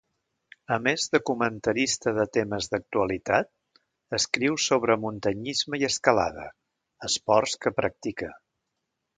A 0.75 0.77
més 0.85 1.03
de 1.15 1.19
comentarista 1.29 2.13
de 2.19 2.25
temes 2.37 2.69
d'actualitat, 2.71 3.51
escriu 4.21 4.57
sobre 4.69 4.97
muntanyisme 5.07 5.81
i 5.85 5.89
escalada, 5.93 6.49
esports 7.11 7.59
que 7.67 7.77
practica. 7.83 8.33